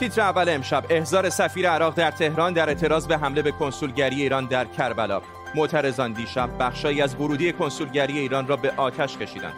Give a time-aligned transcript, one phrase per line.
[0.00, 0.84] تیتر اول امشب.
[0.90, 5.22] احضار سفیر عراق در تهران در اعتراض به حمله به کنسولگری ایران در کربلا.
[5.54, 9.52] معترضان دیشب بخشایی از ورودی کنسولگری ایران را به آتش کشیدند.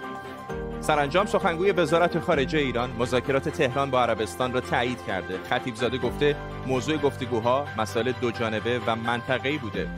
[0.81, 5.39] سرانجام سخنگوی وزارت خارجه ایران مذاکرات تهران با عربستان را تایید کرده.
[5.51, 6.37] خطیبزاده گفته
[6.67, 9.89] موضوع گفتگوها مسائل دو جانبه و منطقه‌ای بوده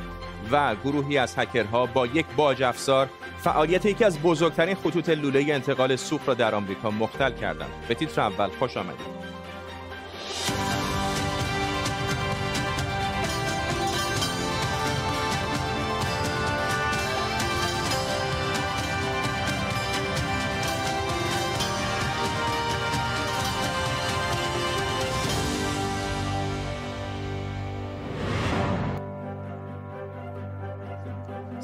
[0.52, 3.08] و گروهی از هکرها با یک باج افزار
[3.38, 7.70] فعالیت یکی از بزرگترین خطوط لوله انتقال سوخت را در آمریکا مختل کردند.
[7.88, 9.23] به تیتر اول خوش آمدید.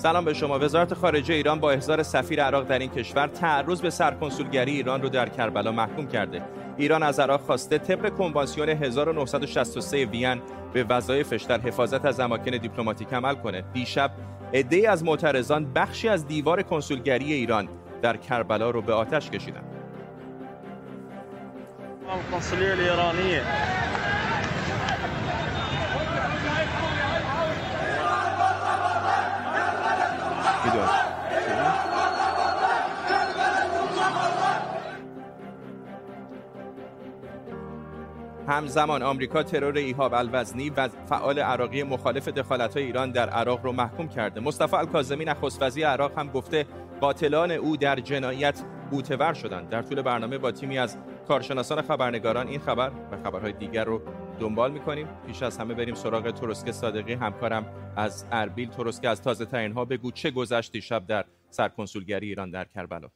[0.02, 0.58] سلام به شما.
[0.58, 5.08] وزارت خارجه ایران با احضار سفیر عراق در این کشور تعرض به سرکنسولگری ایران رو
[5.08, 6.42] در کربلا محکوم کرده.
[6.76, 10.42] ایران از عراق خواسته طبق کنوانسیون 1963 وین
[10.72, 13.64] به وظایفش در حفاظت از اماکن دیپلماتیک عمل کنه.
[13.72, 14.10] دیشب
[14.54, 17.68] عده‌ای از معترضان بخشی از دیوار کنسولگری ایران
[18.02, 19.64] در کربلا رو به آتش کشیدند.
[22.10, 23.42] القنصليه الايرانيه
[38.50, 44.08] همزمان آمریکا ترور ایهاب الوزنی و فعال عراقی مخالف دخالت ایران در عراق رو محکوم
[44.08, 44.40] کرده.
[44.40, 46.66] مصطفی الکاظمی نخست وزیر عراق هم گفته
[47.00, 49.68] قاتلان او در جنایت بوتور شدند.
[49.68, 50.96] در طول برنامه با تیمی از
[51.28, 54.02] کارشناسان خبرنگاران این خبر و خبرهای دیگر رو
[54.40, 55.08] دنبال می‌کنیم.
[55.26, 57.12] پیش از همه بریم سراغ ترسک صادقی.
[57.12, 58.68] همکارم از اربیل.
[58.68, 63.08] ترسک از تازه ترین ها بگو چه گذشت شب در سرکنسولگری ایران در کربلا؟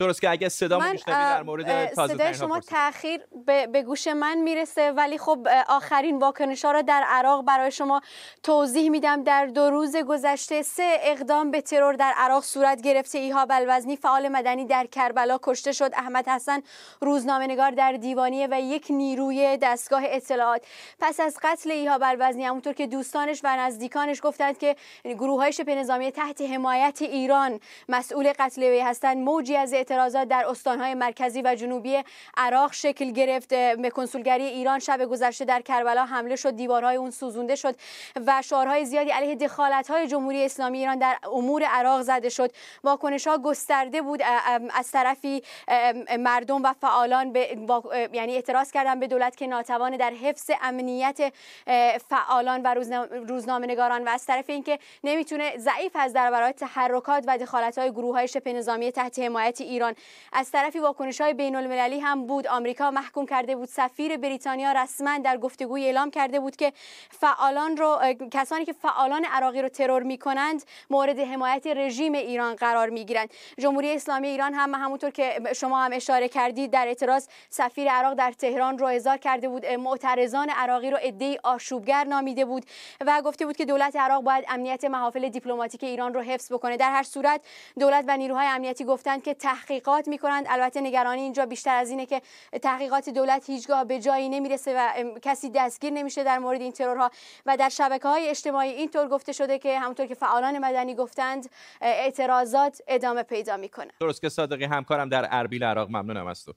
[0.00, 4.92] درست که اگه صدا در مورد تازه صدای شما تاخیر به،, به گوش من می‌رسه
[4.92, 8.00] ولی خب آخرین واکنش ها را در عراق برای شما
[8.42, 9.22] توضیح میدم.
[9.22, 13.18] در دو روز گذشته سه اقدام به ترور در عراق صورت گرفته.
[13.18, 15.90] ایهاب الوزنی فعال مدنی در کربلا کشته شد.
[15.94, 16.62] احمد حسن
[17.00, 20.62] روزنامه‌نگار در دیوانیه و یک نیروی دستگاه اطلاعات.
[21.00, 25.74] پس از قتل ایهاب الوزنی همونطور که دوستانش و نزدیکانش گفتند که گروه های شبه
[25.74, 31.54] نظامی تحت حمایت ایران مسئول قتل وی هستند موجی از اعتراضات در استانهای مرکزی و
[31.54, 32.04] جنوبی
[32.36, 33.48] عراق شکل گرفت.
[33.54, 37.74] به کنسولگری ایران شب گذشته در کربلا حمله شد دیوارهای اون سوزونده شد
[38.26, 42.52] و شعارهای زیادی علیه دخالت‌های جمهوری اسلامی ایران در امور عراق زده شد.
[42.84, 44.22] واکنش ها گسترده بود
[44.74, 45.42] از طرفی
[46.18, 47.58] مردم و فعالان به
[48.12, 51.32] یعنی اعتراض کردن به دولت که ناتوان در حفظ امنیت
[52.08, 52.74] فعالان و
[53.28, 57.90] روزنامه نگاران و از طرف اینکه نمی‌تونه ضعیف از در برای تحرکات و دخالت های
[57.90, 59.77] گروه های شبه نظامی تحت حمایت ایران
[60.32, 62.46] از طرفی واکنش های بین المللی هم بود.
[62.46, 66.72] آمریکا محکوم کرده بود سفیر بریتانیا رسما در گفتگوی اعلام کرده بود که
[67.10, 67.98] فعالان رو
[68.32, 73.30] کسانی که فعالان عراقی رو ترور می‌کنند مورد حمایت رژیم ایران قرار می‌گیرند.
[73.58, 78.32] جمهوری اسلامی ایران هم همونطور که شما هم اشاره کردید در اعتراض سفیر عراق در
[78.32, 79.66] تهران رو احضار کرده بود.
[79.66, 82.64] معترضان عراقی رو عده‌ای آشوبگر نامیده بود
[83.00, 86.76] و گفته بود که دولت عراق باید امنیت محافل دیپلماتیک ایران رو حفظ بکنه.
[86.76, 87.40] در هر صورت
[87.78, 89.34] دولت و نیروهای امنیتی گفتند که
[89.68, 90.46] تحقیقات می‌کنند.
[90.48, 92.22] البته نگرانی اینجا بیشتر از اینه که
[92.62, 97.10] تحقیقات دولت هیچگاه به جایی نمی‌رسه و کسی دستگیر نمیشه در مورد این ترورها.
[97.46, 101.48] و در شبکه های اجتماعی اینطور گفته شده که همونطور که فعالان مدنی گفتند
[101.80, 103.90] اعتراضات ادامه پیدا می‌کنه.
[104.00, 106.52] درست که صادقی همکارم در اربیل عراق ممنونم از تو.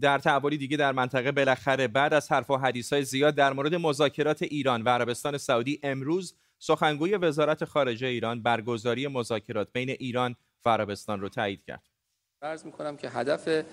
[0.00, 3.74] در تحولی دیگه در منطقه بالاخره بعد از حرف و حدیث های زیاد در مورد
[3.74, 10.36] مذاکرات ایران و عربستان سعودی امروز سخنگوی وزارت خارجه ایران برگزاری مذاکرات بین ایران
[10.68, 11.82] عربستان رو تایید کرد.
[12.42, 13.64] عرض می‌کنم که هدف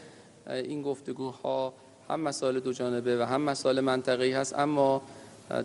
[0.48, 1.74] این گفتگوها
[2.10, 5.02] هم مسائل دو جانبه و هم مسائل منطقه‌ای هست اما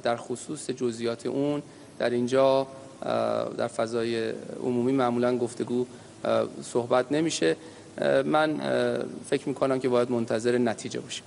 [0.03, 1.63] در خصوص جزئیات اون
[1.99, 2.67] در اینجا
[3.59, 4.31] در فضای
[4.61, 5.87] عمومی معمولا گفتگو
[6.63, 7.57] صحبت نمیشه.
[8.25, 8.59] من
[9.25, 11.25] فکر می‌کنم که باید منتظر نتیجه باشیم.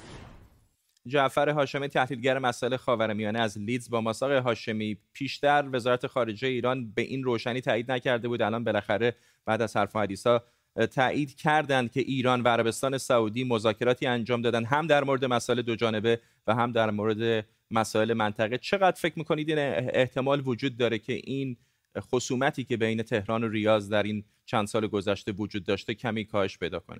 [1.07, 7.01] جعفر هاشمی تحلیلگر مسائل خاورمیانه از لیدز با مساق هاشمی پیشتر وزارت خارجه ایران به
[7.01, 8.41] این روشنی تایید نکرده بود.
[8.41, 9.15] الان بالاخره
[9.45, 10.43] بعد از حرف حدیثا
[10.91, 15.75] تایید کردند که ایران و عربستان سعودی مذاکراتی انجام دادن هم در مورد مسائل دو
[15.75, 18.57] جانبه و هم در مورد مسائل منطقه.
[18.57, 19.59] چقدر فکر می‌کنید این
[19.93, 21.57] احتمال وجود داره که این
[21.99, 26.57] خصومتی که بین تهران و ریاض در این چند سال گذشته وجود داشته کمی کاهش
[26.57, 26.99] پیدا کنه؟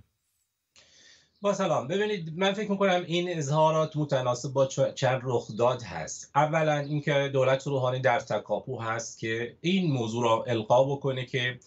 [1.41, 1.87] با سلام.
[1.87, 4.65] ببینید من فکر می‌کنم این اظهارات متناسب با
[4.95, 6.31] چند رخداد هست.
[6.35, 11.59] اولا اینکه دولت روحانی در تکاپو هست که این موضوع را القا بکنه که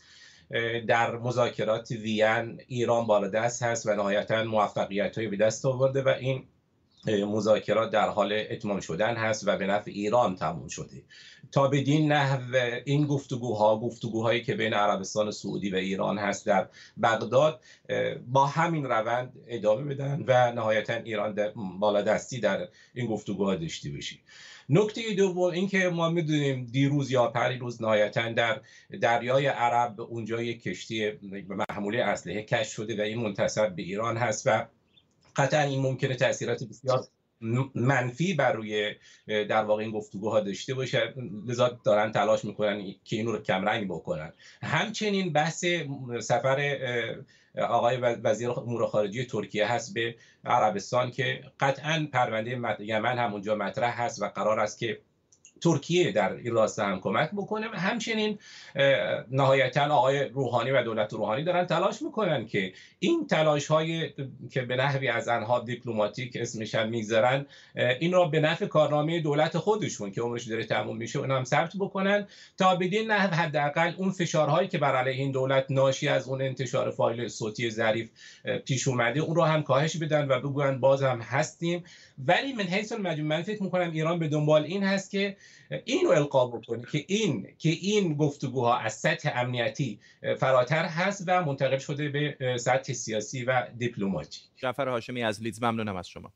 [0.87, 6.45] در مذاکرات وین ایران بالادست هست و نهایتا موفقیت های به دست آورده و این
[7.07, 11.03] مذاکرات در حال اتمام شدن هست و به نفع ایران تموم شده.
[11.53, 16.69] تا بدین نحو این گفتگوها گفتگوهایی که بین عربستان سعودی و ایران هست در
[17.03, 17.61] بغداد
[18.27, 24.17] با همین روند ادامه بدن و نهایتا ایران بالادستی در این گفتگوها داشته بشه
[24.69, 28.61] نکته دوم اینکه ما می‌دونیم دیروز یا پریروز نهایتا در
[29.01, 31.13] دریای عرب اونجا یک کشتی
[31.49, 34.67] محموله اسلحه کش شده و این منتصب به ایران هست و
[35.37, 37.07] قطعا این ممکنه تاثیرات بسیار
[37.75, 38.95] منفی بر روی
[39.27, 41.15] در واقع این گفتگوها داشته باشه.
[41.47, 44.33] لذا دارن تلاش می‌کنن که این رو کمرنگ بکنن.
[44.63, 45.65] همچنین بحث
[46.21, 46.77] سفر
[47.69, 50.15] آقای وزیر امور خارجه ترکیه هست به
[50.45, 52.51] عربستان که قطعا پرونده
[52.81, 54.99] یمن هم اونجا مطرح هست و قرار است که
[55.65, 57.67] ترکیه در این راسته هم کمک بکنه.
[57.67, 58.39] همچنین
[59.31, 64.11] نهایتا آقای روحانی و دولت روحانی دارن تلاش می‌کنن که این تلاش های
[64.51, 69.59] که به نحوی از انها دیپلماتیک اسمش هم می‌گذارن این را به نفع کارنامه دولت
[69.59, 72.27] خودشون که عمرش داره تموم میشه اون هم ثبت بکنن
[72.59, 76.91] تا بدین نحو حداقل اون فشارهایی که بر علیه این دولت ناشی از اون انتشار
[76.91, 78.11] فایل صوتی ظریف
[78.65, 81.85] پیش اومده اون رو هم کاهش بدن و بگوین باز هم هستیم.
[82.27, 85.37] ولی من حیث المجموع من فکر می‌کنم ایران به دنبال این هست که
[85.85, 90.01] اینو القا بکنه که این که این گفتگوها از سطح امنیتی
[90.39, 95.97] فراتر هست و منتقل شده به سطح سیاسی و دیپلماتی جعفر هاشمی از لیدز ممنونم
[95.97, 96.33] از شما.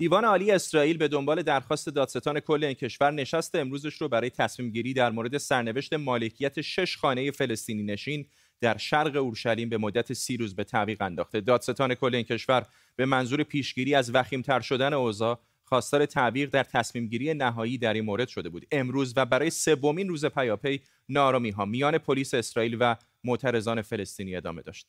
[0.00, 4.70] دیوان عالی اسرائیل به دنبال درخواست دادستان کل این کشور نشست امروزش رو برای تصمیم
[4.70, 8.26] گیری در مورد سرنوشت مالکیت شش خانه فلسطینی نشین
[8.60, 11.40] در شرق اورشلیم به مدت سی روز به تعویق انداخته.
[11.40, 12.66] دادستان کل این کشور
[12.96, 18.04] به منظور پیشگیری از وخیمتر شدن اوضاع خواستار تعویق در تصمیم گیری نهایی در این
[18.04, 18.66] مورد شده بود.
[18.72, 24.62] امروز و برای سومین روز پیاپی نارامی ها میان پلیس اسرائیل و معترضان فلسطینی ادامه
[24.62, 24.86] داشت.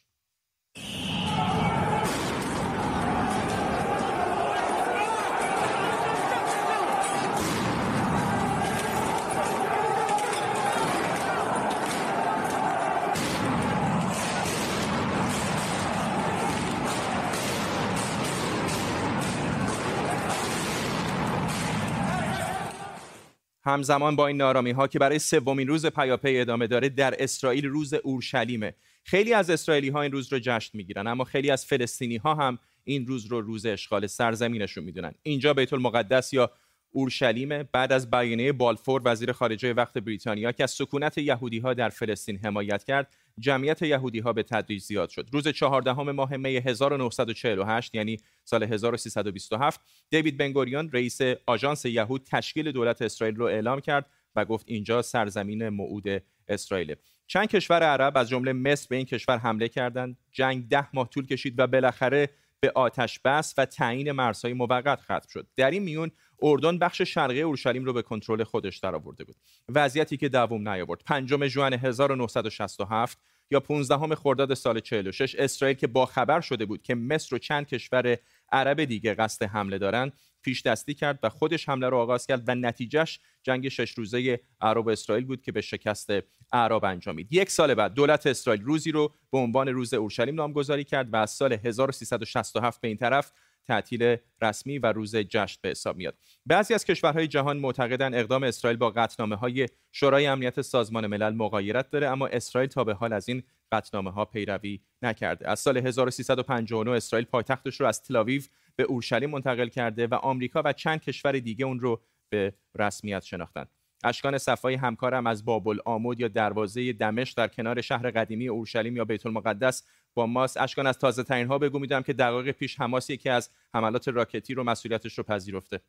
[23.69, 27.93] همزمان با این نارامی ها که برای سومین روز پیاپی ادامه داره در اسرائیل روز
[27.93, 28.73] اورشلیمه
[29.03, 32.59] خیلی از اسرائیلی ها این روز رو جشن می‌گیرن اما خیلی از فلسطینی ها هم
[32.83, 35.13] این روز رو روز اشغال سرزمینشون می‌دونن.
[35.23, 36.51] اینجا بیت المقدس یا
[36.91, 41.89] اورشلیم بعد از بیانیه بالفور وزیر خارجه وقت بریتانیا که از سکونت یهودی ها در
[41.89, 45.29] فلسطین حمایت کرد جمعیت یهودی ها به تدریج زیاد شد.
[45.31, 53.01] روز 14 ماه می 1948 یعنی سال 1327 دیوید بنگوریان رئیس آژانس یهود تشکیل دولت
[53.01, 54.05] اسرائیل رو اعلام کرد
[54.35, 56.95] و گفت اینجا سرزمین موعود اسرائیل
[57.27, 60.17] چند کشور عرب از جمله مصر به این کشور حمله کردند.
[60.31, 65.27] جنگ ده ماه طول کشید و بالاخره به آتش بس و تعیین مرزهای موقت ختم
[65.29, 65.47] شد.
[65.55, 69.35] در این میون اردن بخش شرقی اورشلیم رو به کنترل خودش درآورده بود.
[69.69, 71.01] وضعیتی که دوام نیاورد.
[71.05, 73.17] پنجم ژوئن 1967
[73.51, 77.67] یا 15 خرداد سال 46 اسرائیل که با خبر شده بود که مصر و چند
[77.67, 78.17] کشور
[78.51, 82.55] عرب دیگه قصد حمله دارند پیش دستی کرد و خودش حمله رو آغاز کرد و
[82.55, 86.09] نتیجهش جنگ شش روزه عرب و اسرائیل بود که به شکست
[86.53, 91.13] اعراب انجامید یک سال بعد دولت اسرائیل روزی رو به عنوان روز اورشلیم نامگذاری کرد
[91.13, 93.31] و از سال 1367 به این طرف
[93.69, 96.17] تعطیل رسمی و روز جشن به حساب میاد.
[96.45, 101.89] بعضی از کشورهای جهان معتقدند اقدام اسرائیل با قطعنامه های شورای امنیت سازمان ملل مغایرت
[101.89, 105.49] داره اما اسرائیل تا به حال از این قطعنامه ها پیروی نکرده.
[105.49, 108.41] از سال 1359 اسرائیل پایتختش رو از تلاویو
[108.75, 113.69] به اورشلیم منتقل کرده و آمریکا و چند کشور دیگه اون رو به رسمیت شناختند
[114.03, 119.05] اشکان صفایی همکارم از بابل آمود یا دروازه دمشق در کنار شهر قدیمی اورشلیم یا
[119.05, 123.09] بیت المقدس با ماست اشکان از تازه ترین ها بگو میدم که دقایق پیش حماس
[123.09, 125.81] یکی از حملات راکتی رو مسئولیتش رو پذیرفته.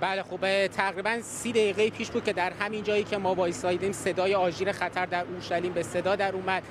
[0.00, 4.34] بله خب تقریبا سی دقیقه پیش بود که در همین جایی که ما وایسایدیم صدای
[4.34, 6.62] آژیر خطر در اورشلیم به صدا در اومد.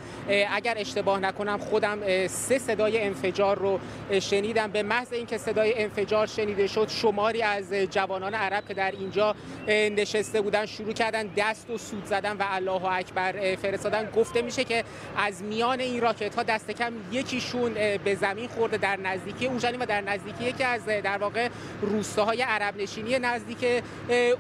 [0.52, 3.80] اگر اشتباه نکنم خودم سه صدای انفجار رو
[4.20, 4.72] شنیدم.
[4.72, 9.36] به محض اینکه صدای انفجار شنیده شد شماری از جوانان عرب که در اینجا
[9.68, 14.10] نشسته بودن شروع کردن دست و سود زدن و الله اکبر فرستادن.
[14.16, 14.84] گفته میشه که
[15.18, 19.86] از میان این راکت ها دست کم یکیشون به زمین خورده در نزدیکی اورشلیم و
[19.86, 21.50] در نزدیکی یکی از در واقع
[21.82, 23.84] روستاهای عرب نشینی نزدیک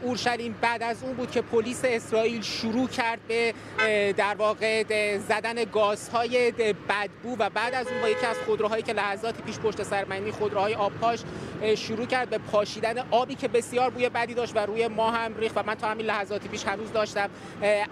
[0.01, 3.53] اورشلیم بعد از اون بود که پلیس اسرائیل شروع کرد به
[4.17, 4.83] در واقع
[5.17, 6.51] زدن گازهای
[6.89, 10.75] بدبو و بعد از اون با یکی از خودروهایی که لحظاتی پیش پشت سر خودروهای
[10.75, 11.19] آبپاش
[11.75, 15.57] شروع کرد به پاشیدن آبی که بسیار بوی بدی داشت و روی ما هم ریخت
[15.57, 17.29] و من تا همین لحظاتی پیش هنوز داشتم.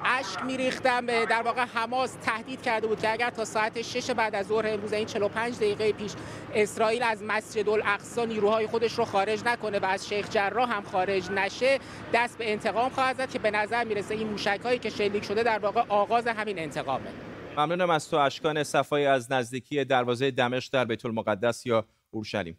[0.05, 4.47] اشک میریختم در واقع حماس تهدید کرده بود که اگر تا ساعت 6 بعد از
[4.47, 6.11] ظهر امروز این 45 دقیقه پیش
[6.53, 11.31] اسرائیل از مسجد الاقصا نیروهای خودش رو خارج نکنه و از شیخ جراح هم خارج
[11.31, 11.79] نشه
[12.13, 15.43] دست به انتقام خواهد زد که به نظر می‌رسه این موشک هایی که شلیک شده
[15.43, 17.09] در واقع آغاز همین انتقامه.
[17.57, 22.57] ممنونم از تو اشکان صفایی از نزدیکی دروازه دمشق در بیت المقدس یا اورشلیم.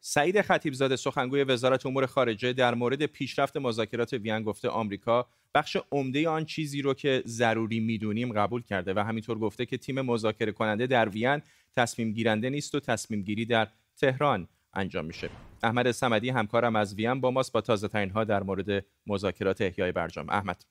[0.00, 6.28] سعید خطیبزاده سخنگوی وزارت امور خارجه در مورد پیشرفت مذاکرات وین گفته آمریکا بخش عمده
[6.28, 10.86] آن چیزی رو که ضروری می‌دونیم قبول کرده و همینطور گفته که تیم مذاکره کننده
[10.86, 11.42] در وین
[11.76, 15.30] تصمیم گیرنده نیست و تصمیم گیری در تهران انجام میشه.
[15.62, 20.30] احمد سمدی همکارم از وین با ماست با تازه ها در مورد مذاکرات احیای برجام.
[20.30, 20.64] احمد.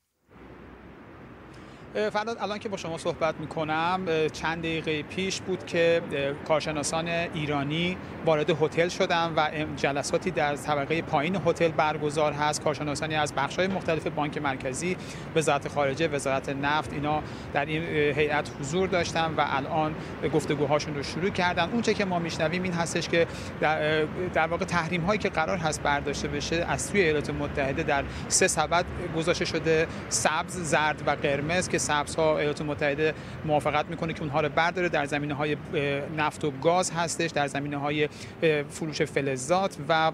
[1.94, 4.02] فراد الان که با شما صحبت می‌کنم
[4.34, 6.02] چند دقیقه پیش بود که
[6.48, 12.64] کارشناسان ایرانی وارد هتل شدن و جلساتی در طبقه پایین هتل برگزار هست.
[12.64, 14.98] کارشناسانی از بخش‌های مختلف بانک مرکزی
[15.36, 17.84] وزارت خارجه وزارت نفت اینا در این
[18.16, 19.96] هیئت حضور داشتن و الان
[20.34, 21.70] گفتگوهاشون رو شروع کردن.
[21.70, 23.28] اونچه که ما میشنویم این هستش که
[23.62, 28.04] در, در واقع تحریم هایی که قرار هست برداشته بشه از سوی ایالات متحده در
[28.28, 33.14] سه سبد گذاشته شده سبز زرد و قرمز که سبز ها ایالات متحده
[33.46, 34.90] موافقت می‌کنه که اونها رو برداره.
[34.90, 35.58] در زمینه های
[36.18, 38.10] نفت و گاز هستش در زمینه های
[38.70, 40.12] فروش فلزات و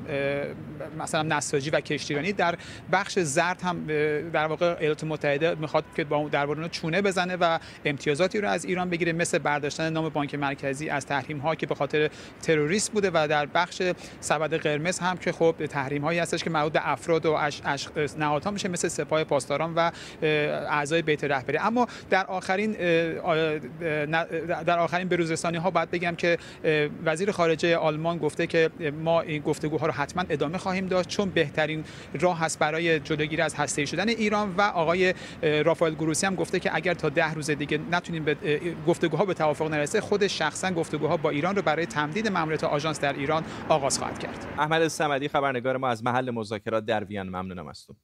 [1.00, 2.34] مثلا نساجی و کشتیرانی.
[2.34, 2.56] در
[2.92, 3.88] بخش زرد هم
[4.34, 8.90] در واقع ایالات متحده می‌خواد که با درباره چونه بزنه و امتیازاتی رو از ایران
[8.90, 12.10] بگیره مثل برداشتن نام بانک مرکزی از تحریم ها که به خاطر
[12.42, 13.82] تروریست بوده و در بخش
[14.20, 17.62] سبد قرمز هم که خب تحریم هایی هستش که مربوط به افراد و اش...
[17.66, 17.88] اش...
[18.18, 19.92] نهادها میشه مثل سپاه پاسداران و
[20.22, 21.55] اعضای بیت رهبری.
[21.62, 22.72] اما در آخرین
[24.64, 26.38] در آخرین بروزرسانی ها باید بگم که
[27.06, 28.70] وزیر خارجه آلمان گفته که
[29.04, 31.84] ما این گفتگوها رو حتما ادامه خواهیم داشت چون بهترین
[32.20, 36.76] راه هست برای جلوگیری از هسته شدن ایران و آقای رافائل گروسی هم گفته که
[36.76, 38.36] اگر تا ده روز دیگه نتونیم به
[38.88, 43.14] گفتگوها به توافق نرسه خود شخصا گفتگوها با ایران رو برای تمدید ماموریت آژانس در
[43.14, 44.46] ایران آغاز خواهد کرد.
[44.58, 47.96] احمد صمدی خبرنگار ما از محل مذاکرات در وین ممنونم از تو.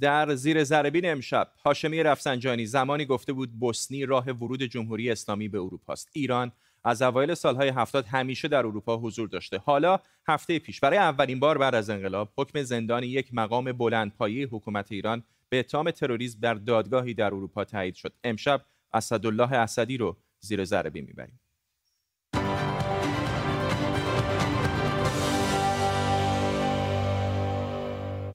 [0.00, 5.58] در زیر زربین امشب هاشمی رفسنجانی زمانی گفته بود بوسنی راه ورود جمهوری اسلامی به
[5.58, 6.08] اروپا است.
[6.12, 6.52] ایران
[6.84, 9.58] از اوایل سالهای هفتاد همیشه در اروپا حضور داشته.
[9.58, 14.92] حالا هفته پیش برای اولین بار بعد از انقلاب حکم زندان یک مقام بلندپایه حکومت
[14.92, 18.12] ایران به اتهام تروریسم در دادگاهی در اروپا تایید شد.
[18.24, 21.40] امشب اسدالله اسدی رو زیر ذره می‌بریم.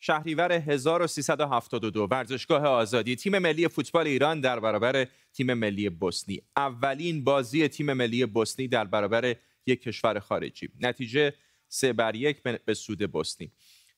[0.05, 3.15] شهریور 1372 ورزشگاه آزادی.
[3.15, 6.41] تیم ملی فوتبال ایران در برابر تیم ملی بوسنی.
[6.57, 10.69] اولین بازی تیم ملی بوسنی در برابر یک کشور خارجی.
[10.81, 11.33] نتیجه
[11.67, 13.51] سه بر یک به سود بوسنی.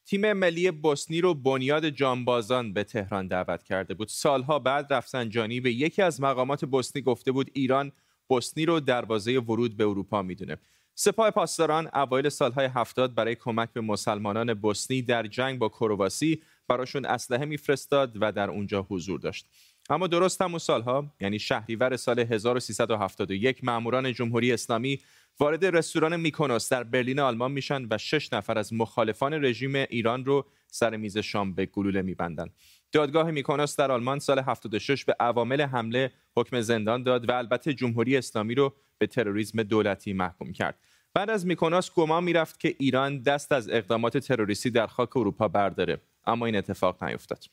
[0.06, 4.08] تیم ملی بوسنی رو بنیاد جانبازان به تهران دعوت کرده بود.
[4.08, 7.92] سالها بعد رفسنجانی به یکی از مقامات بوسنی گفته بود ایران
[8.28, 10.58] بوسنی رو دروازه ورود به اروپا می‌دونه.
[10.98, 17.06] سپاه پاسداران اوایل سالهای هفتاد برای کمک به مسلمانان بوسنی در جنگ با کرواسی براشون
[17.06, 19.48] اسلحه میفرستاد و در اونجا حضور داشت.
[19.90, 25.00] اما درست همون سالها یعنی شهریور سال 1371 ماموران جمهوری اسلامی
[25.40, 30.46] وارد رستوران میکونوس در برلین آلمان میشن و شش نفر از مخالفان رژیم ایران رو
[30.68, 32.50] سر میز شام به گلوله میبندن.
[32.92, 38.18] دادگاه میکونوس در آلمان سال 76 به عوامل حمله حکم زندان داد و البته جمهوری
[38.18, 40.76] اسلامی رو به تروریسم دولتی محکوم کرد.
[41.14, 45.98] بعد از میکونوس گمان می‌رفت که ایران دست از اقدامات تروریستی در خاک اروپا برداره.
[46.28, 47.44] اما این اتفاق نیفتاد.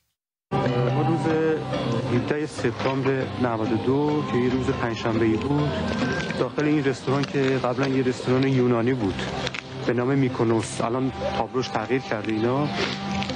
[1.09, 1.27] روز
[2.15, 5.71] 17 سپتامبر 92 که یه روز پنجشنبه بود
[6.39, 9.23] داخل این رستوران که قبلا یه رستوران یونانی بود
[9.87, 12.69] به نام میکونوس الان تابلوش تغییر کرده اینا.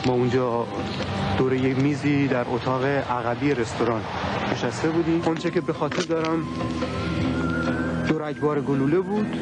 [0.06, 0.66] ما اونجا
[1.38, 4.02] دور یه میزی در اتاق عقبی رستوران
[4.52, 5.22] نشسته بودیم.
[5.22, 6.46] اونچه که به خاطر دارم
[8.26, 9.36] رگبار گلوله بود.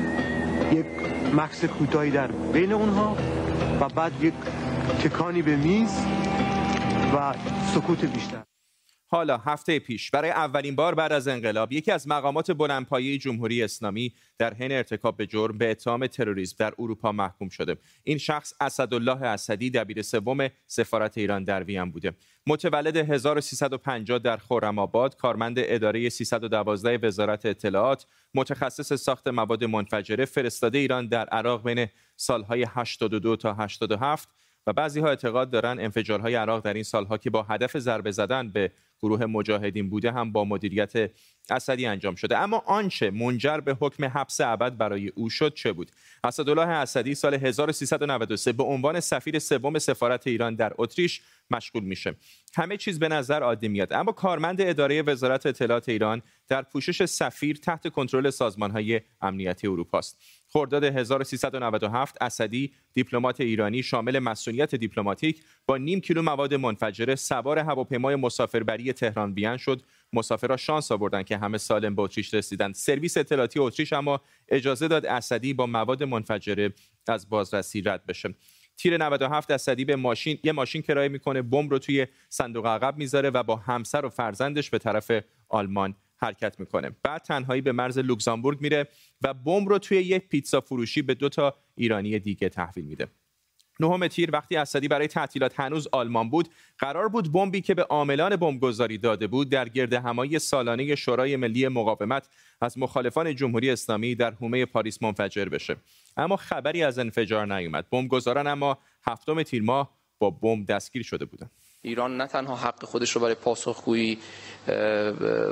[0.73, 0.87] یک
[1.35, 3.17] مکس کوتاهی در بین اونها
[3.81, 4.35] و بعد یک
[5.03, 6.01] تکانی به میز
[7.15, 7.35] و
[7.75, 8.54] سکوت بیشتر.
[9.07, 14.13] حالا هفته پیش برای اولین بار بعد از انقلاب یکی از مقامات بلندپایه جمهوری اسلامی
[14.39, 17.77] در حین ارتکاب به جرم به اتهام تروریسم در اروپا محکوم شده.
[18.05, 22.13] این شخص اسدالله اسدی دبیر سوم سفارت ایران در وین بوده.
[22.47, 31.09] متولد 1350 در خرم‌آباد کارمند اداره 312 وزارت اطلاعات متخصص ساخت مواد منفجره فرستاده ایران
[31.09, 34.29] در عراق بین سالهای 82 تا 87
[34.67, 38.51] و بعضی ها اعتقاد دارن انفجارهای عراق در این سالها که با هدف ضربه زدن
[38.51, 38.73] به
[39.05, 41.11] گروه مجاهدین بوده هم با مدیریت
[41.51, 42.39] اسدی انجام شده.
[42.39, 45.91] اما آنچه منجر به حکم حبس ابد برای او شد چه بود؟
[46.25, 52.15] اسدالله اسدی سال 1393 به عنوان سفیر سوم سفارت ایران در اتریش مشغول میشه.
[52.55, 53.93] همه چیز به نظر عادی میاد.
[53.93, 60.19] اما کارمند اداره وزارت اطلاعات ایران در پوشش سفیر تحت کنترل سازمانهای امنیتی اروپا است
[60.57, 68.17] خرداد 1397 اسدی دیپلمات ایرانی شامل مصونیت دیپلماتیک با نیم کیلو مواد منفجره سوار هواپیمای
[68.17, 69.83] مسافربری تهران وین شد.
[70.13, 75.07] مسافرها شانس آوردن که همه سالم به اتریش رسیدن سرویس اطلاعاتی اتریش اما اجازه داد
[75.07, 76.73] اسدی با مواد منفجره
[77.09, 78.35] از بازرسی رد بشه.
[78.77, 83.31] تیر 97 اسدی به ماشین یه ماشین کرایه می‌کنه بمب رو توی صندوق عقب می‌ذاره
[83.31, 85.11] و با همسر و فرزندش به طرف
[85.49, 86.91] آلمان حرکت می‌کنه.
[87.03, 88.89] بعد تنهایی به مرز لوکزامبورگ میره
[89.23, 93.09] و بمب رو توی یک پیتزا فروشی به دو تا ایرانی دیگه تحویل میده.
[93.81, 98.37] نهم تیر وقتی اسدی برای تعطیلات هنوز آلمان بود قرار بود بمبی که به عاملان
[98.37, 102.29] بمبگذاری داده بود در گرد همایی سالانه شورای ملی مقاومت
[102.61, 105.77] از مخالفان جمهوری اسلامی در حومه پاریس منفجر بشه.
[106.17, 107.91] اما خبری از انفجار نیومد.
[107.91, 111.51] بمبگذاران اما هفتم تیر ماه با بمب دستگیر شده بودند.
[111.85, 114.19] ایران نه تنها حق خودش رو برای پاسخگویی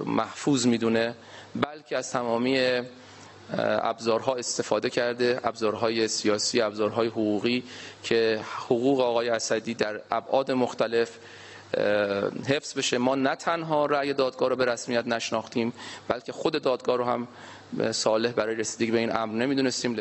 [0.07, 1.15] محفوظ می‌دونه
[1.55, 2.81] بلکه از تمامی
[3.59, 7.63] ابزارها استفاده کرده ابزارهای سیاسی ابزارهای حقوقی
[8.03, 11.19] که حقوق آقای اسدی در ابعاد مختلف
[12.49, 12.99] حفظ بشه.
[12.99, 15.73] ما نه تنها رأی دادگاه رو به رسمیت نشناختیم
[16.09, 17.29] بلکه خود دادگاه رو هم
[17.93, 19.97] صالح برای رسیدگی به این امر نمی‌دونستیم.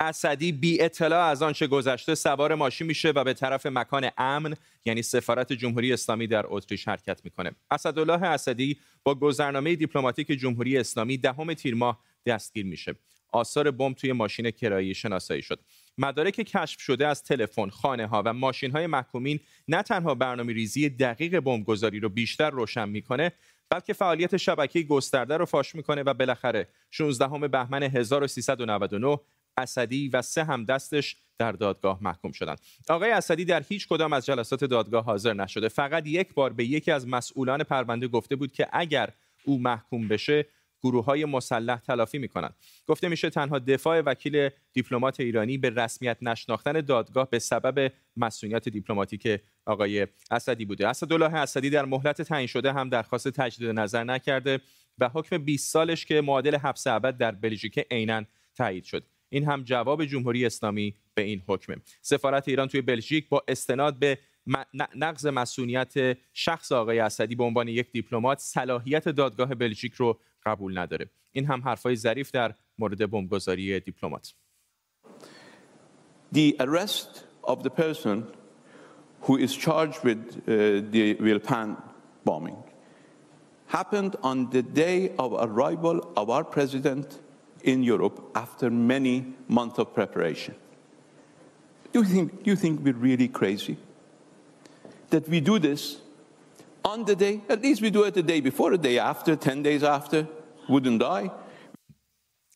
[0.00, 4.54] اسدی بی اطلاع از آنچه گذشته سوار ماشین میشه و به طرف مکان امن
[4.84, 7.52] یعنی سفارت جمهوری اسلامی در اتریش حرکت می‌کنه.
[7.70, 12.94] اسدالله اسدی با گذرنامه دیپلماتیک جمهوری اسلامی دهم تیر ماه دستگیر میشه.
[13.32, 15.60] آثار بمب توی ماشین کرایه شناسایی شد.
[15.98, 20.88] مدارک کشف شده از تلفن، خانه ها و ماشین های محکومین نه تنها برنامه ریزی
[20.88, 23.32] دقیق بمبگذاری رو بیشتر روشن می‌کنه
[23.70, 29.20] بلکه فعالیت شبکه گسترده رو فاش می‌کنه و بالاخره 16 بهمن 1399
[29.56, 32.60] اسدی و سه هم دستش در دادگاه محکوم شدند.
[32.88, 35.68] آقای اسدی در هیچ کدام از جلسات دادگاه حاضر نشده.
[35.68, 39.10] فقط یک بار به یکی از مسئولان پرونده گفته بود که اگر
[39.44, 40.46] او محکوم بشه
[40.82, 42.54] گروه های مسلح تلافی می کنند.
[42.86, 49.40] گفته میشه تنها دفاع وکیل دیپلمات ایرانی به رسمیت نشناختن دادگاه به سبب مسئولیت دیپلماتیک
[49.66, 50.88] آقای اسدی بوده.
[50.88, 54.60] اسدالله اسدی در مهلت تعیین شده هم درخواست تجدید نظر نکرده
[54.98, 59.04] و حکم 20 سالش که معادل حبس ابد در بلژیک عینا تایید شد.
[59.30, 64.18] این هم جواب جمهوری اسلامی به این حکمه سفارت ایران توی بلژیک با استناد به
[64.94, 71.10] نقض مسئولیت شخص آقای اسدی به عنوان یک دیپلمات صلاحیت دادگاه بلژیک رو قبول نداره.
[71.32, 74.34] این هم حرفای ظریف در مورد بمبگذاری دیپلمات.
[76.34, 78.16] The arrest of the person
[79.22, 81.76] who is charged with uh, the Wilpan
[82.24, 82.62] bombing
[83.66, 87.18] happened on the day of arrival of our president
[87.62, 90.54] in Europe after many months of preparation.
[91.92, 93.76] Do you think, do you think we're really crazy?
[95.10, 95.98] That we do this
[96.84, 99.62] on the day, at least we do it the day before, the day after, 10
[99.62, 100.26] days after,
[100.68, 101.30] wouldn't die.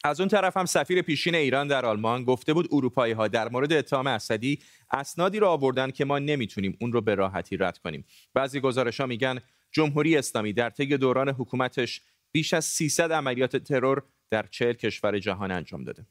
[0.07, 3.73] از اون طرف هم سفیر پیشین ایران در آلمان گفته بود اروپایی ها در مورد
[3.73, 4.59] اتهام اسدی
[4.91, 8.05] اسنادی رو آوردن که ما نمی‌تونیم اون رو به راحتی رد کنیم.
[8.35, 9.39] بعضی گزارش ها میگن
[9.73, 12.01] جمهوری اسلامی در طی دوران حکومتش
[12.33, 14.03] بیش از 300 عملیات ترور
[14.35, 16.07] در چهل کشور جهان انجام داده.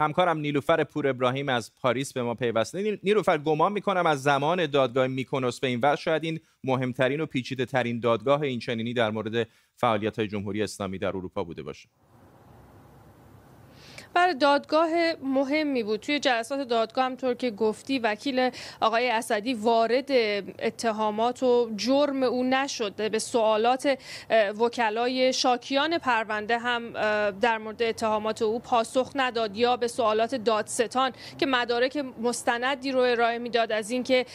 [0.00, 5.06] همکارم نیلوفر پور ابراهیم از پاریس به ما پیوسته نیلوفر گمان می‌کنم از زمان دادگاه
[5.06, 9.48] میکنوس به این وقت شاید این مهمترین و پیچیده ترین دادگاه این چنینی در مورد
[9.76, 11.88] فعالیت های جمهوری اسلامی در اروپا بوده باشه
[14.14, 14.88] برای دادگاه
[15.22, 16.00] مهمی بود.
[16.00, 20.10] توی جلسات دادگاه هم طور که گفتی وکیل آقای اسدی وارد
[20.58, 23.10] اتهامات و جرم او نشد.
[23.10, 23.98] به سوالات
[24.58, 26.92] وکلای شاکیان پرونده هم
[27.30, 33.38] در مورد اتهامات او پاسخ نداد یا به سوالات دادستان که مدارک مستندی رو ارائه
[33.38, 34.26] می‌داد از اینکه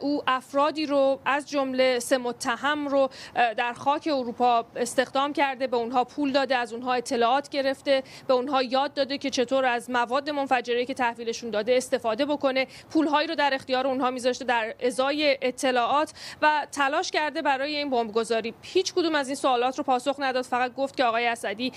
[0.00, 6.04] او افرادی رو از جمله سه متهم رو در خاک اروپا استخدام کرده به اونها
[6.04, 10.30] پول داده از اونها اطلاعات گرفته به اونها یاد داده که که چطور از مواد
[10.30, 12.66] منفجره که تحویلشون داده استفاده بکنه.
[12.90, 16.12] پولهایی رو در اختیار اونها میذاشته در ازای اطلاعات
[16.42, 18.54] و تلاش کرده برای این بمبگذاری.
[18.62, 21.72] هیچ کدوم از این سوالات رو پاسخ نداد فقط گفت که آقای اسدی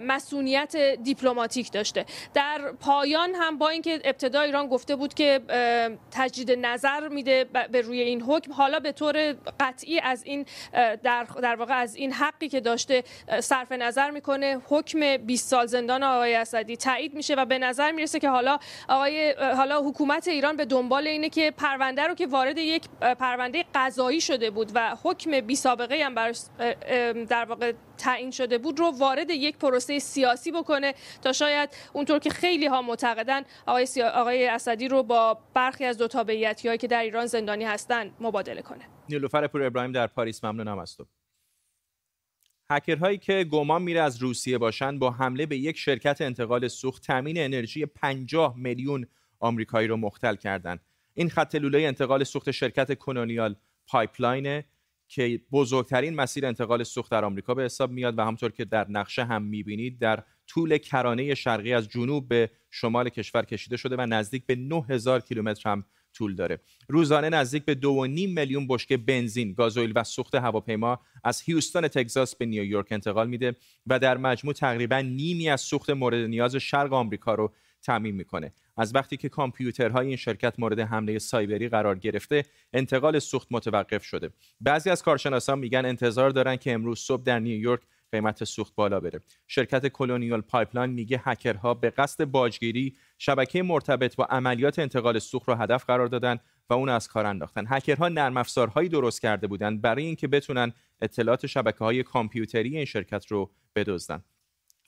[0.00, 2.06] مسئولیت دیپلماتیک داشته.
[2.34, 5.40] در پایان هم با اینکه ابتدا ایران گفته بود که
[6.10, 10.46] تجدید نظر میده به روی این حکم حالا به طور قطعی از این
[11.02, 13.04] در, در واقع از این حقی که داشته
[13.40, 14.60] صرف نظر می‌کنه.
[14.68, 19.34] حکم 20 سال زندان آقای اسدی تایید میشه و به نظر می‌رسه که حالا آقای
[19.56, 24.50] حالا حکومت ایران به دنبال اینه که پرونده رو که وارد یک پرونده قضایی شده
[24.50, 26.32] بود و حکم بی سابقه هم بر
[27.28, 32.30] در واقع تعیین شده بود رو وارد یک پروسه سیاسی بکنه تا شاید اونطور که
[32.30, 34.10] خیلی ها معتقدن آقای, سیا...
[34.10, 38.84] آقای اسدی رو با برخی از دو تابعیتی که در ایران زندانی هستند مبادله کنه.
[39.08, 41.06] نیلوفر پور ابراهیم در پاریس ممنونم از تو.
[42.76, 47.38] هکرهایی که گمان میره از روسیه باشند با حمله به یک شرکت انتقال سوخت تامین
[47.38, 49.06] انرژی 50 میلیون
[49.40, 50.80] آمریکایی رو مختل کردند
[51.14, 53.54] این خط لوله انتقال سوخت شرکت Colonial
[53.86, 54.62] Pipeline
[55.08, 59.24] که بزرگترین مسیر انتقال سوخت در آمریکا به حساب میاد و همونطور که در نقشه
[59.24, 64.46] هم می‌بینید در طول کرانه شرقی از جنوب به شمال کشور کشیده شده و نزدیک
[64.46, 66.60] به 9000 کیلومتر هم طول داره.
[66.88, 67.80] روزانه نزدیک به 2.5
[68.28, 73.98] میلیون بشکه بنزین، گازوئیل و سوخت هواپیما از هیوستون تگزاس به نیویورک انتقال میده و
[73.98, 78.52] در مجموع تقریبا نیمی از سوخت مورد نیاز شرق آمریکا رو تامین می‌کنه.
[78.76, 84.30] از وقتی که کامپیوترهای این شرکت مورد حمله سایبری قرار گرفته انتقال سوخت متوقف شده.
[84.60, 87.80] بعضی از کارشناسان میگن انتظار دارن که امروز صبح در نیویورک
[88.12, 89.20] قیمت سوخت بالا بره.
[89.48, 95.54] شرکت Colonial Pipeline میگه هکرها به قصد باج‌گیری شبکه مرتبط با عملیات انتقال سوخت رو
[95.54, 96.38] هدف قرار دادن
[96.70, 97.64] و اون از کار انداختن.
[97.68, 103.26] هکرها نرم افزارهایی درست کرده بودند برای اینکه بتونن اطلاعات شبکه های کامپیوتری این شرکت
[103.26, 104.24] رو بدزدن.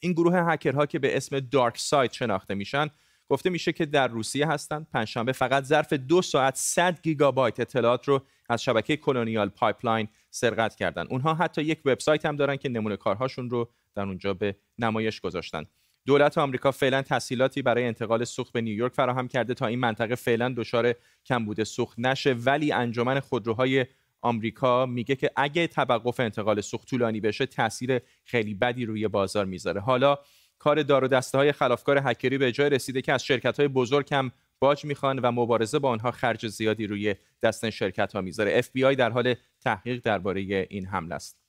[0.01, 2.89] این گروه هکرها که به اسم DarkSide شناخته میشن
[3.29, 8.23] گفته میشه که در روسیه هستند پنجشنبه فقط ظرف دو ساعت 100 گیگابایت اطلاعات رو
[8.49, 11.07] از شبکه Colonial Pipeline سرقت کردن.
[11.11, 15.65] اونها حتی یک وبسایت هم دارن که نمونه کارهاشون رو در اونجا به نمایش گذاشتن.
[16.07, 20.55] دولت آمریکا فعلا تسهیلاتی برای انتقال سوخت به نیویورک فراهم کرده تا این منطقه فعلا
[20.57, 20.95] دچار
[21.27, 22.33] کمبود سوخت نشه.
[22.33, 23.87] ولی انجمن خودروهای
[24.21, 29.81] آمریکا میگه که اگه توقف انتقال سوخت طولانی بشه تاثیر خیلی بدی روی بازار می‌ذاره.
[29.81, 30.19] حالا
[30.59, 34.15] کار دار و دسته های خلافکار هکری به جای رسیده که از شرکت های بزرگ
[34.15, 38.59] هم باج می‌خوان و مبارزه با آنها خرج زیادی روی دست شرکت ها می‌ذاره.
[38.59, 41.45] اف بی آی در حال تحقیق درباره این حمله است.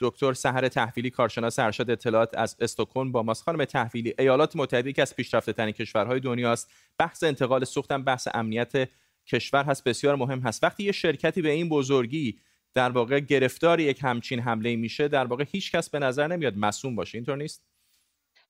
[0.00, 3.42] دکتر سحر تحویلی کارشناس ارشد اطلاعات از استکهلم با ماست.
[3.42, 6.70] خانم تحویلی ایالات متحده که از پیشرفته ترین کشورهای دنیاست.
[6.98, 8.88] بحث انتقال سوخت هم بحث امنیت
[9.26, 10.64] کشور هست بسیار مهم هست.
[10.64, 12.38] وقتی یه شرکتی به این بزرگی
[12.74, 16.94] در واقع گرفتار یک همچین حمله میشه در واقع هیچ کس به نظر نمیاد مسئول
[16.94, 17.18] باشه.
[17.18, 17.67] اینطور نیست؟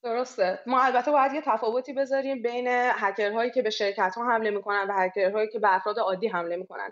[0.02, 0.58] درسته.
[0.66, 4.92] ما البته باید یه تفاوتی بذاریم بین هکرهایی که به شرکت ها حمله می‌کنن و
[4.92, 6.90] هکرهایی که به افراد عادی حمله می‌کنن.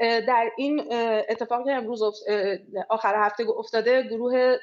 [0.00, 0.82] در این
[1.28, 2.02] اتفاق که امروز
[2.88, 4.56] آخر هفته افتاده گروه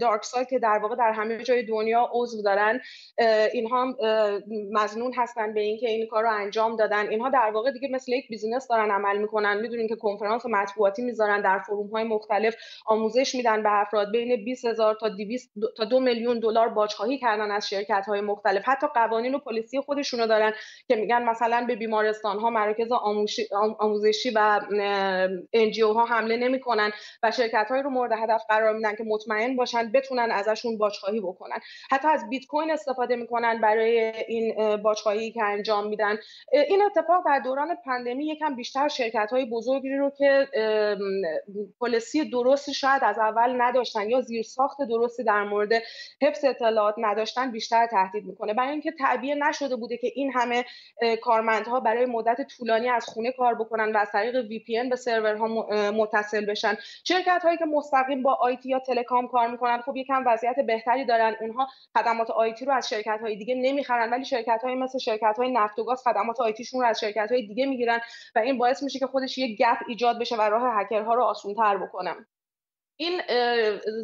[0.00, 2.80] دارک سایت که در واقع در همه جای دنیا عضو دارن
[3.52, 3.94] اینها
[4.72, 7.08] مزنون هستن به اینکه این کار رو انجام دادن.
[7.08, 9.60] اینها در واقع دیگه مثل یک business دارن عمل می‌کنن.
[9.60, 14.12] می‌دونین که کنفرانس مطبوعاتی می‌ذارن در forum های مختلف آموزش میدن به افراد.
[14.12, 17.41] بین 20 هزار تا 200 تا 2 میلیون دلار باج‌خواهی کردن.
[17.50, 18.62] از شرکت های مختلف.
[18.66, 20.52] حتی قوانین و policy خودشونو دارن
[20.88, 22.92] که میگن مثلا به بیمارستان ها مراکز
[23.78, 24.60] آموزشی و
[25.52, 26.90] NGO ها حمله نمی‌کنن
[27.22, 31.58] و شرکت های رو مورد هدف قرار میدن که مطمئن باشن بتونن ازشون باج‌خواهی بکنن.
[31.90, 36.16] حتی از بیت کوین استفاده می‌کنن برای این باجخواهی که انجام میدن.
[36.52, 40.48] این اتفاق در دوران پندمی یکم بیشتر شرکت های بزرگی رو که
[41.80, 45.72] پلیسی درستی شاید از اول نداشتن یا زیرساخت درستی در مورد
[46.22, 47.31] حفظ اطلاعات نداشتن.
[47.38, 48.54] بیشتر تهدید می‌کنه.
[48.54, 50.64] برای اینکه تعبیه نشده بوده که این همه
[51.22, 55.48] کارمندها برای مدت طولانی از خونه کار بکنن و از طریق وی پی به سرورها
[55.90, 56.74] متصل بشن.
[57.04, 61.36] شرکت هایی که مستقیم با آیتی یا تلکام کار می‌کنن خب یکم وضعیت بهتری دارن.
[61.40, 61.68] اونها
[61.98, 65.78] خدمات آیتی رو از شرکت های دیگه نمی‌خرن ولی شرکت های مثل شرکت های نفت
[65.78, 68.00] و گاز خدمات آیتیشون رو از شرکت های دیگه می‌گیرن
[68.34, 71.54] و این باعث میشه که خودش یک گپ ایجاد بشه و راه هکرها رو آسون
[71.54, 72.26] تر بکنم
[73.04, 73.20] این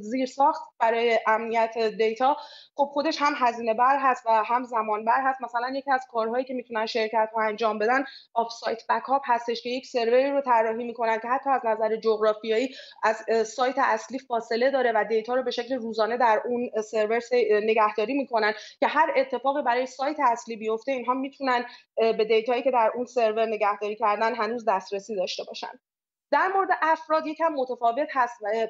[0.00, 2.36] زیرساخت برای امنیت دیتا
[2.76, 5.42] خب خودش هم هزینه بر هست و هم زمان بر هست.
[5.42, 8.04] مثلا یکی از کارهایی که می‌تونن شرکت ها انجام بدن
[8.34, 13.24] off-site backup هستش که یک سروری رو طراحی می‌کنن که حتی از نظر جغرافیایی از
[13.48, 18.52] سایت اصلی فاصله داره و data رو به شکل روزانه در اون سرور نگهداری می‌کنن
[18.80, 21.64] که هر اتفاقی برای سایت اصلی بیفته اینها می‌تونن
[21.96, 25.87] به data یی که در اون سرور نگهداری کردن هنوز دسترسی داشته باشن.
[26.30, 28.42] در مورد افراد یکم متفاوت هست.
[28.42, 28.66] و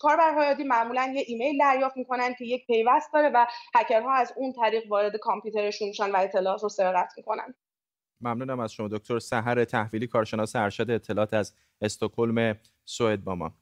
[0.00, 4.90] کاربرهای معمولا یه ایمیل دریافت می‌کنن که یک پیوست داره و هکرها از اون طریق
[4.90, 7.54] وارد کامپیوترشون میشن و اطلاعات رو سرقت می‌کنن.
[8.20, 13.54] ممنونم از شما دکتر سحر تحویلی کارشناس ارشد اطلاعات از استکهلم سوئد با ما.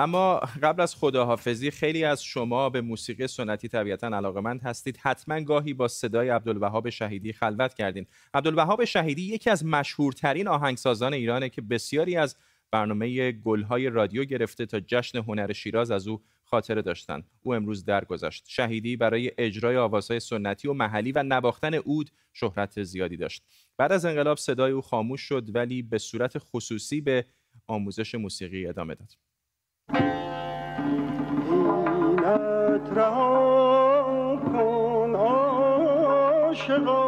[0.00, 4.98] اما قبل از خداحافظی خیلی از شما به موسیقی سنتی طبیعتا علاقمند هستید.
[5.02, 8.06] حتما گاهی با صدای عبدالوهاب شهیدی خلوت کردین.
[8.34, 12.36] عبدالوهاب شهیدی یکی از مشهورترین آهنگسازان ایرانه که بسیاری از
[12.70, 17.26] برنامه گلهای رادیو گرفته تا جشن هنر شیراز از او خاطره داشتند.
[17.42, 18.44] او امروز درگذشت.
[18.48, 23.44] شهیدی برای اجرای آوازهای سنتی و محلی و نواختن اود شهرت زیادی داشت.
[23.76, 27.24] بعد از انقلاب صدای او خاموش شد ولی به صورت خصوصی به
[27.66, 29.29] آموزش موسیقی ادامه داد.
[31.50, 37.04] اینت رها کن عاشقا.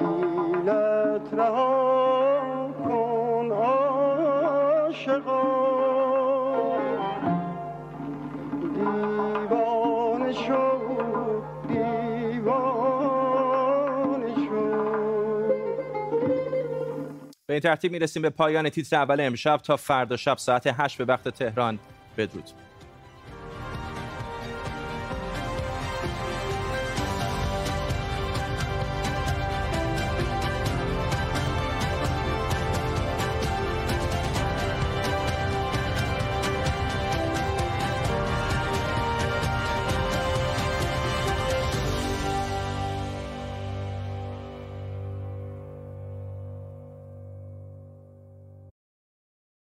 [0.00, 5.42] اینت رها کن عاشقا.
[17.52, 19.56] به این ترتیب می‌رسیم به پایان تیتر اول امشب.
[19.56, 21.78] تا فردا شب ساعت 8 به وقت تهران.
[22.16, 22.44] بدرود.